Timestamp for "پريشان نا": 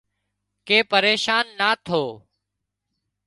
0.91-1.69